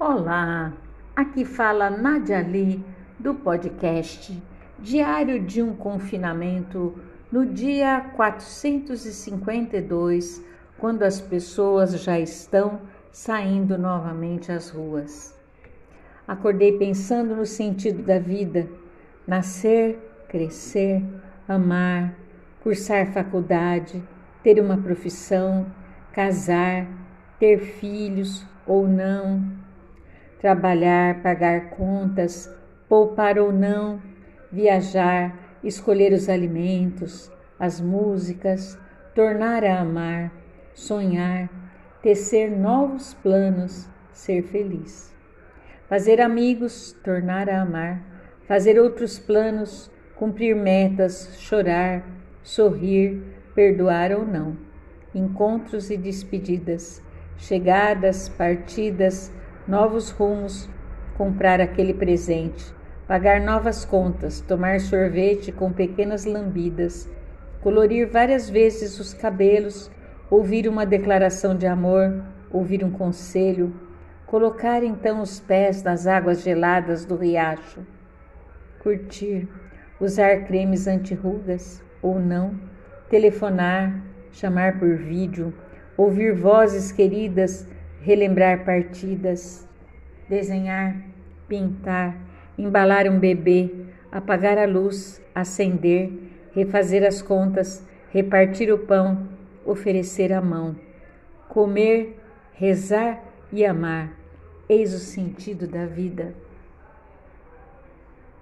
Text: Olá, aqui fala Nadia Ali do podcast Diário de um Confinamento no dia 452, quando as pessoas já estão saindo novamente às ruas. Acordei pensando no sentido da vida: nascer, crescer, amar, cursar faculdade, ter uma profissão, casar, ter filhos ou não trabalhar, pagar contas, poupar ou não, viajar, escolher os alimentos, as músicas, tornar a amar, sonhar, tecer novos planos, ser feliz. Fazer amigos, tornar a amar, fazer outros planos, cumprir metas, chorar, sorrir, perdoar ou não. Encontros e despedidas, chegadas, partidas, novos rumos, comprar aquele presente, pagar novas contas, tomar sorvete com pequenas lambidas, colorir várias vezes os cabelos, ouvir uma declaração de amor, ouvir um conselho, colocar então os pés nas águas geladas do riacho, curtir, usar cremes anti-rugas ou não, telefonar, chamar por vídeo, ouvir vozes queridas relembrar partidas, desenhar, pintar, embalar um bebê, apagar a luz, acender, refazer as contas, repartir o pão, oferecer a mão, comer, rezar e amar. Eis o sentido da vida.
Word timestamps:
Olá, 0.00 0.72
aqui 1.16 1.44
fala 1.44 1.90
Nadia 1.90 2.38
Ali 2.38 2.84
do 3.18 3.34
podcast 3.34 4.40
Diário 4.78 5.44
de 5.44 5.60
um 5.60 5.74
Confinamento 5.74 6.94
no 7.32 7.44
dia 7.44 8.12
452, 8.14 10.40
quando 10.78 11.02
as 11.02 11.20
pessoas 11.20 12.00
já 12.00 12.16
estão 12.16 12.80
saindo 13.10 13.76
novamente 13.76 14.52
às 14.52 14.70
ruas. 14.70 15.36
Acordei 16.28 16.78
pensando 16.78 17.34
no 17.34 17.44
sentido 17.44 18.04
da 18.04 18.20
vida: 18.20 18.68
nascer, 19.26 19.98
crescer, 20.28 21.04
amar, 21.48 22.14
cursar 22.62 23.12
faculdade, 23.12 24.00
ter 24.44 24.60
uma 24.60 24.78
profissão, 24.78 25.66
casar, 26.12 26.86
ter 27.40 27.58
filhos 27.58 28.46
ou 28.64 28.86
não 28.86 29.66
trabalhar, 30.40 31.22
pagar 31.22 31.70
contas, 31.70 32.52
poupar 32.88 33.38
ou 33.38 33.52
não, 33.52 34.00
viajar, 34.50 35.36
escolher 35.62 36.12
os 36.12 36.28
alimentos, 36.28 37.30
as 37.58 37.80
músicas, 37.80 38.78
tornar 39.14 39.64
a 39.64 39.80
amar, 39.80 40.32
sonhar, 40.74 41.50
tecer 42.02 42.50
novos 42.50 43.14
planos, 43.14 43.88
ser 44.12 44.42
feliz. 44.42 45.14
Fazer 45.88 46.20
amigos, 46.20 46.92
tornar 47.02 47.48
a 47.48 47.62
amar, 47.62 48.02
fazer 48.46 48.78
outros 48.78 49.18
planos, 49.18 49.90
cumprir 50.14 50.54
metas, 50.54 51.36
chorar, 51.38 52.04
sorrir, 52.42 53.22
perdoar 53.54 54.12
ou 54.12 54.24
não. 54.26 54.56
Encontros 55.14 55.90
e 55.90 55.96
despedidas, 55.96 57.02
chegadas, 57.38 58.28
partidas, 58.28 59.32
novos 59.68 60.08
rumos, 60.08 60.66
comprar 61.18 61.60
aquele 61.60 61.92
presente, 61.92 62.74
pagar 63.06 63.38
novas 63.38 63.84
contas, 63.84 64.40
tomar 64.40 64.80
sorvete 64.80 65.52
com 65.52 65.70
pequenas 65.70 66.24
lambidas, 66.24 67.06
colorir 67.60 68.08
várias 68.08 68.48
vezes 68.48 68.98
os 68.98 69.12
cabelos, 69.12 69.90
ouvir 70.30 70.66
uma 70.66 70.86
declaração 70.86 71.54
de 71.54 71.66
amor, 71.66 72.24
ouvir 72.50 72.82
um 72.82 72.90
conselho, 72.90 73.74
colocar 74.26 74.82
então 74.82 75.20
os 75.20 75.38
pés 75.38 75.82
nas 75.82 76.06
águas 76.06 76.40
geladas 76.42 77.04
do 77.04 77.14
riacho, 77.14 77.86
curtir, 78.78 79.46
usar 80.00 80.46
cremes 80.46 80.86
anti-rugas 80.86 81.82
ou 82.00 82.18
não, 82.18 82.58
telefonar, 83.10 84.02
chamar 84.32 84.78
por 84.78 84.96
vídeo, 84.96 85.52
ouvir 85.94 86.32
vozes 86.34 86.90
queridas 86.90 87.68
relembrar 88.00 88.64
partidas, 88.64 89.67
desenhar, 90.28 90.96
pintar, 91.48 92.16
embalar 92.56 93.06
um 93.08 93.18
bebê, 93.18 93.70
apagar 94.10 94.58
a 94.58 94.66
luz, 94.66 95.22
acender, 95.34 96.10
refazer 96.54 97.06
as 97.06 97.22
contas, 97.22 97.84
repartir 98.10 98.72
o 98.72 98.78
pão, 98.78 99.28
oferecer 99.64 100.32
a 100.32 100.40
mão, 100.40 100.76
comer, 101.48 102.18
rezar 102.52 103.22
e 103.52 103.64
amar. 103.64 104.12
Eis 104.68 104.92
o 104.92 104.98
sentido 104.98 105.66
da 105.66 105.86
vida. 105.86 106.34